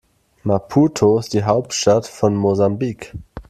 [0.43, 3.13] Maputo ist die Hauptstadt von Mosambik.